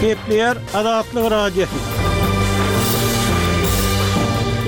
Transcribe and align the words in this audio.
Kepler 0.00 0.56
Adatlı 0.74 1.30
Radyo. 1.30 1.64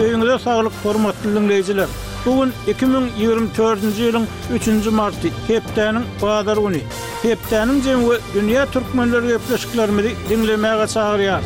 Öýüňizde 0.02 0.38
saglyk 0.38 0.72
hormatly 0.82 1.28
dinleýijiler. 1.36 1.86
Bugun 2.26 2.52
2024-nji 2.66 4.00
ýylyň 4.06 4.24
3-nji 4.58 4.90
marty, 5.00 5.30
Kepdäniň 5.46 6.02
Badar 6.22 6.56
güni. 6.66 6.82
Kepdäniň 7.22 7.78
jemgyýet 7.86 8.22
dünýä 8.34 8.66
türkmenleri 8.74 9.26
gepleşiklerini 9.36 10.12
dinlemäge 10.30 10.86
çagyrýar. 10.94 11.42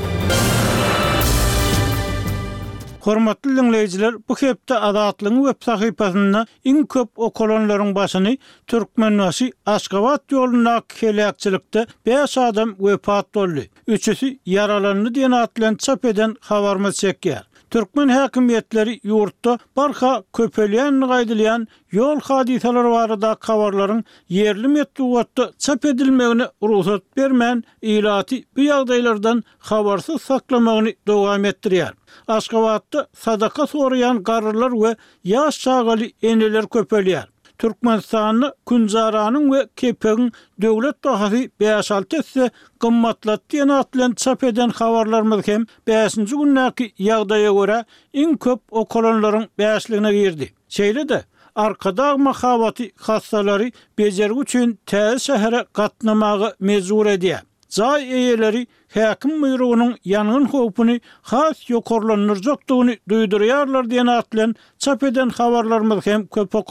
Hormatly 3.04 3.56
dinleyijiler, 3.56 4.14
bu 4.28 4.34
hepde 4.36 4.74
adatlyň 4.78 5.36
web 5.44 5.64
sahypasyna 5.66 6.46
iň 6.70 6.78
köp 6.86 7.18
okolonlaryň 7.26 7.90
başyny 7.98 8.32
türkmenwasy 8.70 9.48
Aşgabat 9.72 10.24
ýolunda 10.32 10.76
kelekçilikde 10.96 11.84
5 12.06 12.38
adam 12.38 12.72
wepat 12.76 13.34
boldy. 13.34 13.66
3 13.86 14.36
yaralandy 14.46 15.10
diýen 15.18 15.36
adatlan 15.42 15.74
çap 15.74 16.04
eden 16.04 16.36
habarmy 16.40 16.88
çekýär. 17.02 17.44
Türkmen 17.74 18.08
hakimiyetleri 18.14 18.92
ýurtda 19.12 19.52
barha 19.78 20.10
köpelýän 20.38 21.00
gaýdylýan 21.12 21.64
yol 21.96 22.20
hadisalary 22.26 22.92
varada 22.92 23.30
kavarların 23.46 24.04
yerli 24.36 24.70
metruwatda 24.76 25.48
çap 25.66 25.84
edilmegini 25.92 26.46
ruhsat 26.72 27.02
bermän 27.20 27.64
ilati 27.96 28.38
bu 28.56 28.68
ýagdaýlardan 28.68 29.42
habarsyz 29.72 30.20
saklamagyny 30.28 30.94
dowam 31.12 31.44
etdirýär. 31.50 31.92
Aşgabatda 32.36 33.06
sadaka 33.24 33.66
soraýan 33.74 34.22
garrylar 34.30 34.72
we 34.84 34.94
ýaş 35.34 35.58
çağaly 35.66 36.12
eniler 36.32 36.64
köpelýär. 36.78 37.33
Türkmenistan'ı 37.58 38.54
Künzara'nın 38.68 39.52
ve 39.52 39.68
Kepe'nin 39.76 40.32
devlet 40.58 41.04
dahası 41.04 41.36
5-6 41.36 42.18
etse 42.18 42.50
gımmatlat 42.80 43.40
diyen 43.50 43.68
atlen 43.68 44.12
çap 44.12 44.44
eden 44.44 44.68
havarlarımız 44.68 45.48
hem 45.48 45.66
5. 45.86 46.14
günlerki 46.14 46.92
yağdaya 46.98 47.52
göre 47.52 47.84
in 48.12 48.36
köp 48.36 48.60
o 48.70 48.84
kolonların 48.84 49.48
5'liğine 49.58 50.12
girdi. 50.22 50.52
Şeyle 50.68 51.08
de 51.08 51.24
arkada 51.54 52.16
mahavati 52.16 52.92
hastaları 53.00 53.70
becerik 53.98 54.42
üçün 54.42 54.78
tel 54.86 55.18
sehere 55.18 55.64
katnamağı 55.72 56.54
mezur 56.60 57.06
ediyor. 57.06 57.38
Zay 57.68 58.02
eyeleri 58.12 58.66
hakim 58.94 59.42
buyruğunun 59.42 59.96
yanın 60.04 60.44
hopunu 60.46 60.98
has 61.22 61.70
yokorlanırcaktuğunu 61.70 62.90
duyduruyarlar 63.08 63.90
diyen 63.90 64.06
atlen 64.06 64.54
çap 64.78 65.02
eden 65.02 65.28
havarlarımız 65.28 66.06
hem 66.06 66.26
köp 66.26 66.54
o 66.54 66.64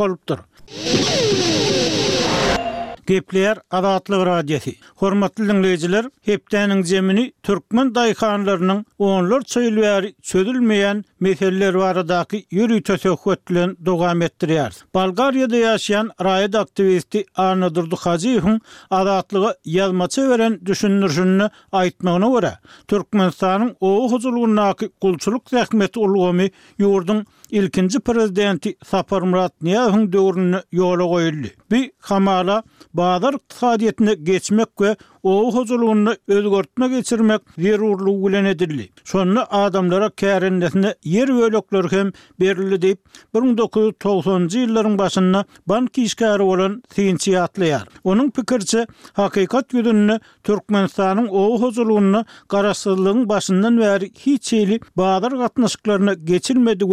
Gepler 3.07 3.57
Adatly 3.71 4.15
Radiosi. 4.25 4.75
Hormatly 4.95 5.47
dinleyijiler, 5.49 6.05
hepdeniň 6.25 6.83
jemini 6.91 7.25
türkmen 7.47 7.89
daýkanlarynyň 7.95 8.83
onlar 8.97 9.41
söýülýär, 9.53 10.07
çözülmeýän 10.31 11.03
meseleler 11.19 11.75
baradaky 11.75 12.37
ýürüýte 12.59 12.97
söhbet 13.05 13.41
bilen 13.49 13.73
dogam 13.85 14.21
etdirýär. 14.21 14.71
Bulgariýada 14.95 15.57
ýaşaýan 15.63 16.07
raýat 16.27 16.55
aktivisti 16.61 17.25
Arna 17.47 17.69
Durduhajyň 17.75 18.59
adatlygy 19.01 19.51
ýazmaça 19.77 20.29
beren 20.31 20.59
düşündürüşini 20.65 21.49
aýtmagyna 21.83 22.29
görä, 22.37 22.53
Türkmenistanyň 22.87 23.75
o 23.81 23.93
huzurlugynyň 24.15 24.89
kulçuluk 25.01 25.53
rahmeti 25.53 25.99
ulgamy 25.99 26.49
ýurdun 26.79 27.25
ilkinci 27.53 27.99
prezidenti 27.99 28.75
Sapar 28.85 29.21
Murat 29.21 29.61
Niyazın 29.61 30.13
dövrünü 30.13 30.61
yolu 30.71 31.07
koyuldu. 31.11 31.47
Bir 31.71 31.91
kamala 32.01 32.63
bazar 32.93 33.33
iktisadiyetine 33.33 34.13
geçmek 34.13 34.81
ve 34.81 34.95
o 35.23 35.53
huzurluğunu 35.55 36.13
özgörtme 36.27 36.87
geçirmek 36.87 37.41
zirurlu 37.57 38.25
gülen 38.27 38.45
edildi. 38.45 38.89
Sonra 39.03 39.47
adamlara 39.51 40.09
kârendesine 40.09 40.95
yer 41.03 41.29
ve 41.37 41.41
ölökler 41.41 41.85
hem 41.91 42.11
berildi 42.39 42.81
deyip 42.81 42.99
1990-cı 43.35 44.59
yılların 44.59 44.97
başında 44.97 45.45
bank 45.67 45.97
işgari 45.97 46.43
olan 46.43 46.83
Sinci 46.95 47.41
atlayar. 47.41 47.83
Onun 48.03 48.29
pikirci, 48.29 48.85
hakikat 49.13 49.73
yüzününü 49.73 50.19
Türkmenistan'ın 50.43 51.27
o 51.27 51.59
huzurluğunu 51.61 52.25
karasızlığın 52.47 53.29
başından 53.29 53.77
veri 53.79 54.11
hiç 54.19 54.53
eyli 54.53 54.79
bazar 54.97 55.29
katnaşıklarına 55.37 56.11
ve 56.11 56.15
geçilmedi. 56.23 56.85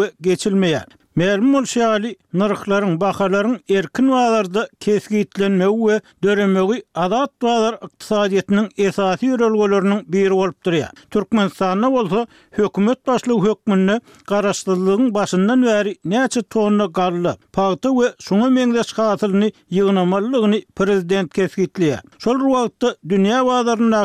miya 0.55 0.87
Mälim 1.17 1.55
ol 1.55 1.65
şali 1.65 2.17
nırıkların 2.33 3.01
bakarların 3.01 3.61
erkin 3.69 4.11
vaalarda 4.11 4.69
keski 4.81 5.19
itlenme 5.19 5.69
uwe 5.69 6.01
dörömögi 6.25 6.83
adat 6.95 7.31
vaalar 7.43 7.79
iktisadiyetinin 7.93 8.69
esasi 8.77 9.27
yörölgolörnün 9.27 10.13
biri 10.13 10.31
bolup 10.31 10.67
durýar. 10.67 10.89
Türkmen 11.11 11.49
sana 11.49 11.91
olsa 11.91 12.27
hökumet 12.51 13.07
başlı 13.07 13.43
hökumunna 13.45 14.01
başyndan 14.31 15.15
başından 15.15 15.63
veri 15.63 15.95
neci 16.05 16.43
tonna 16.43 16.93
qarlı, 16.93 17.37
pahtı 17.53 17.89
ve 18.01 18.13
sunu 18.19 18.51
mengdeş 18.51 18.93
qatilini 18.93 19.53
yığınamallığını 19.71 20.61
prezident 20.77 21.35
keski 21.35 21.63
itliya. 21.63 22.01
Solru 22.19 22.53
vaqtta 22.53 22.97
dünya 23.09 23.41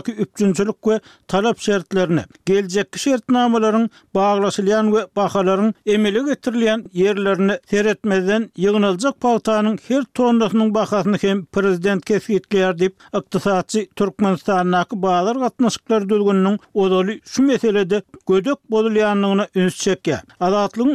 3 0.05 0.09
üpçünçülük 0.19 0.75
və 0.83 0.99
talap 1.27 1.59
şertlerini, 1.59 2.23
geljekki 2.45 2.99
şertnamalaryň 2.99 3.89
gelecek 4.13 4.53
we 4.55 5.03
gelecek 5.15 5.75
emele 5.85 6.19
gelecek 6.19 6.94
yerlerini 6.95 7.59
ser 7.69 7.85
etmeden 7.85 8.51
yığınılacak 8.57 9.19
paltanın 9.21 9.79
her 9.87 10.03
tonluğunun 10.03 10.73
bakasını 10.73 11.17
hem 11.21 11.45
prezident 11.45 12.05
kesik 12.05 12.51
dip 12.51 12.77
deyip 12.79 12.95
iktisatçı 13.23 13.87
Türkmenistan'ın 13.95 14.71
akı 14.71 15.01
bağlar 15.01 15.39
katnaşıklar 15.39 16.09
dülgününün 16.09 16.59
odalı 16.73 17.15
şu 17.25 17.43
meselede 17.43 18.01
gödök 18.27 18.71
bozulayanlığına 18.71 19.47
üns 19.55 19.75
çekke. 19.75 20.19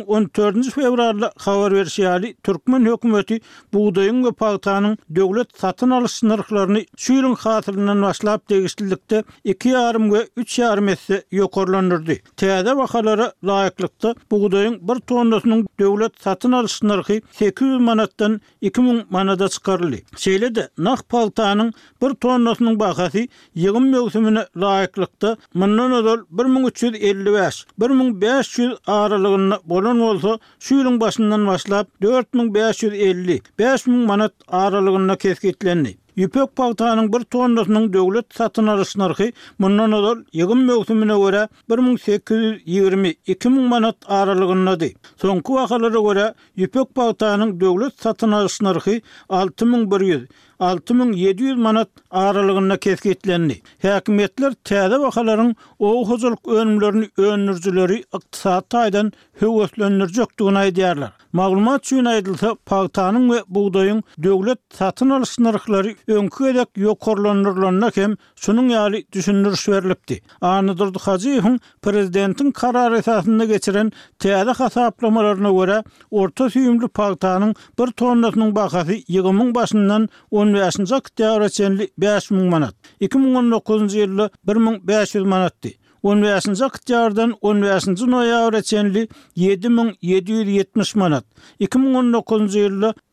14. 0.06 0.70
fevrarlı 0.74 1.32
haber 1.38 1.72
versiyali 1.72 2.36
Türkmen 2.42 2.84
hükümeti 2.84 3.40
buğdayın 3.72 4.24
ve 4.24 4.32
paltanın 4.32 4.98
devlet 5.08 5.48
satın 5.58 5.90
alış 5.90 6.12
sınırlarını 6.12 6.84
şu 6.96 7.12
yılın 7.12 7.34
hatırından 7.34 8.02
başlayıp 8.02 8.50
değiştirdikte 8.50 9.24
iki 9.44 9.68
yarım 9.68 10.12
ve 10.12 10.28
üç 10.36 10.58
yarım 10.58 10.88
etse 10.88 11.22
yokorlanırdı. 11.30 12.12
Teyze 12.36 12.72
vakalara 12.76 13.32
layıklıkta 13.44 14.14
buğdayın 14.30 14.88
bir 14.88 14.94
tonlusunun 15.00 15.66
dövlet 15.90 16.12
satın 16.22 16.52
alış 16.52 16.82
narxy 16.82 17.16
800 17.32 17.78
manatdan 17.80 18.40
2000 18.60 19.02
manada 19.10 19.48
çıkarly. 19.54 20.00
Şeýle 20.22 20.50
de 20.54 20.68
naq 20.86 21.00
paltanyň 21.12 21.72
1 22.02 22.14
tonnasynyň 22.26 22.78
bahasy 22.82 23.24
ýygyn 23.56 23.86
mövsümine 23.94 24.42
laýyklykda 24.64 25.32
mundan 25.54 25.92
ödül 25.98 26.20
1355 26.40 27.60
1500 27.84 28.74
aralygyna 28.86 29.58
bolan 29.72 29.98
bolsa 30.04 30.32
şu 30.66 30.74
ýylyň 30.80 31.00
başyndan 31.00 31.46
başlap 31.46 31.86
4550 32.02 33.40
5000 33.58 33.94
manat 34.10 34.32
aralygyna 34.48 35.16
keskitlendi. 35.16 35.99
Ýüpek 36.20 36.50
paltanyň 36.58 37.06
bir 37.14 37.22
tonnasynyň 37.32 37.84
döwlet 37.94 38.26
satyn 38.36 38.66
alyş 38.72 38.90
narhy 39.00 39.28
mundan 39.62 39.92
ol 39.98 40.08
ýygyn 40.40 40.64
mövsümine 40.68 41.16
görä 41.22 41.44
1820-2000 41.70 43.54
manat 43.72 43.96
aralygyndady. 44.18 44.90
Soňky 45.22 45.52
wakalara 45.56 46.00
görä 46.08 46.26
ýüpek 46.58 46.90
paltanyň 46.98 47.54
döwlet 47.62 47.94
satyn 48.04 48.34
alyş 48.40 48.58
narhy 48.66 48.98
6100 49.28 50.26
6700 50.60 51.56
manat 51.56 51.88
aralığında 52.10 52.76
kesketlendi. 52.76 53.60
Häkimetler 53.82 54.52
täze 54.64 54.98
bakalaryň 55.06 55.54
owu 55.78 56.02
huzurlyk 56.10 56.48
önümlerini 56.58 57.08
önürjüleri 57.16 58.02
ykdysat 58.16 58.66
taýdan 58.74 59.12
höwüslendirjek 59.40 60.36
aýdýarlar. 60.38 61.10
Maglumat 61.32 61.84
üçin 61.86 62.04
aýdylsa, 62.04 62.56
paltanyň 62.68 63.24
we 63.32 63.38
buğdaýyň 63.54 64.02
döwlet 64.22 64.60
satyn 64.78 65.10
alyş 65.10 65.38
narhlary 65.38 65.94
öňkü 66.18 66.44
edek 66.52 66.78
ýokurlanyrlanyna 66.82 67.88
hem 67.94 68.16
şunun 68.36 68.68
ýaly 68.72 69.00
düşündürüş 69.16 69.62
berilipdi. 69.72 70.18
Ani 70.40 70.74
Durdy 70.78 71.00
Hajiýewiň 71.06 71.58
prezidentiň 71.82 72.50
karar 72.52 72.92
esasynda 73.00 73.44
geçiren 73.50 73.92
täze 74.24 74.52
hasaplamalaryna 74.62 75.48
görä 75.60 75.78
orta 76.10 76.44
süýümli 76.56 76.88
paltanyň 77.00 77.54
bir 77.80 77.92
tonnasynyň 78.04 78.54
bahasy 78.54 79.00
20000 79.18 79.54
başyndan 79.54 80.08
15-nji 80.32 81.90
5 81.98 82.30
manat. 82.30 82.74
2019-njy 83.00 84.04
ýylda 84.04 84.30
1500 84.46 85.24
manatdy. 85.26 85.79
15-ci 86.04 88.10
noyar 88.10 88.36
dan 88.52 88.86
15-ci 89.02 89.04
7.770 89.36 90.96
manat. 90.96 91.24
2019-ci 91.60 92.58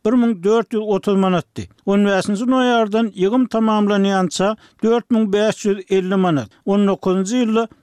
1.430 0.05 1.17
manatdi. 1.25 1.69
15-ci 1.87 2.45
noyar 2.45 2.89
dan 2.91 3.11
yigim 3.15 3.45
4.550 3.53 6.17
manat. 6.17 6.49
19 6.65 7.23
ci 7.27 7.37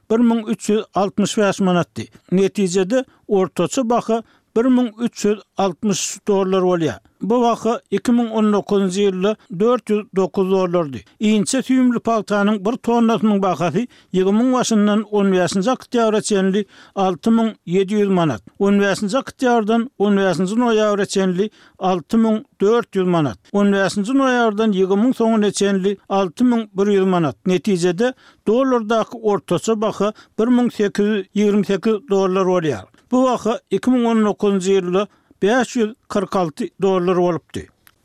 1.365 0.09 1.61
manatdi. 1.69 2.09
Neticede 2.31 3.05
ortochi 3.29 3.83
baki 3.91 4.15
1360 4.57 6.27
dollar 6.27 6.63
bolýa. 6.63 6.95
Bu 7.25 7.39
wagty 7.43 7.97
2019-njy 7.97 9.01
ýylda 9.09 9.31
409 9.59 10.51
dollardy. 10.51 11.01
Iňçe 11.31 11.61
tüýümli 11.67 12.01
paltanyň 12.05 12.61
bir 12.67 12.77
tonnasynyň 12.87 13.41
bahasy 13.43 13.85
20000 14.15 14.53
wasyndan 14.55 15.03
10-njy 15.11 15.73
oktýabra 15.75 16.21
çenli 16.31 16.63
6700 16.95 18.09
manat. 18.19 18.43
10-njy 18.61 19.17
oktýardan 19.23 19.89
10-njy 19.99 20.57
noýabra 20.63 21.07
çenli 21.17 21.51
6400 21.79 23.11
manat. 23.17 23.39
10-njy 23.55 24.17
noýabrdan 24.23 24.77
2000 24.79 25.19
soňuna 25.23 25.51
çenli 25.51 25.97
6100 26.09 27.07
manat. 27.15 27.37
Netijede 27.47 28.13
dollardaky 28.47 29.19
ortaça 29.33 29.81
baha 29.81 30.13
1828 30.39 32.03
dollar 32.11 32.47
bolýar. 32.55 32.85
Bu 33.15 33.21
vaqa 33.25 33.53
2019-nji 33.77 34.73
ýylda 34.75 35.03
546 35.45 36.65
dollar 36.85 37.19
bolupdy. 37.25 37.61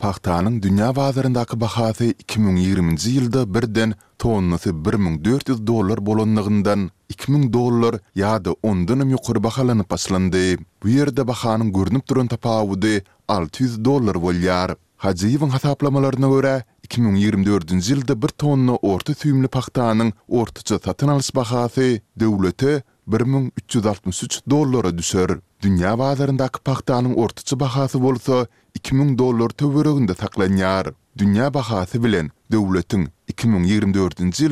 Paxtanyň 0.05 0.59
dünýä 0.65 0.89
bazarındaky 0.99 1.55
bahasy 1.63 2.09
2020-nji 2.33 3.13
ýylda 3.15 3.41
birden 3.55 3.95
tonnasy 4.21 4.69
1400 4.89 5.57
dollar 5.71 5.97
bolanlygyndan 6.09 6.83
2000 7.15 7.49
dollar 7.57 7.97
ýa-da 8.21 8.53
10 8.61 8.85
dönüm 8.91 9.15
ýokary 9.15 9.41
bahalanyp 9.47 9.89
başlandy. 9.95 10.59
Bu 10.83 10.93
ýerde 10.93 11.25
bahanyň 11.31 11.73
görnüp 11.79 12.05
turan 12.07 12.27
tapawudy 12.35 13.01
600 13.27 13.79
dollar 13.87 14.15
bolýar. 14.27 14.77
Hajiýewiň 15.05 15.57
hasaplamalaryna 15.57 16.27
görä 16.35 16.53
2024-nji 16.87 17.81
ýylda 17.95 18.13
1 18.27 18.37
tonna 18.45 18.77
orta 18.93 19.17
süýümli 19.17 19.49
paxtanyň 19.57 20.13
ortaça 20.29 20.77
satyn 20.85 21.07
alys 21.09 21.33
bahasy 21.41 21.97
döwlete 22.19 22.83
1363 23.11 24.41
dollara 24.49 24.97
düşer. 24.97 25.27
Dünya 25.61 25.99
bazarındaki 25.99 26.59
paxtanın 26.59 27.13
ortaçı 27.13 27.59
bahası 27.59 28.01
bolsa 28.01 28.47
2000 28.75 29.17
dollar 29.17 29.49
töwereginde 29.49 30.11
saklanýar. 30.11 30.93
Dünya 31.17 31.53
bahası 31.53 32.03
bilen 32.03 32.31
döwletiň 32.51 33.07
2024-nji 33.33 34.49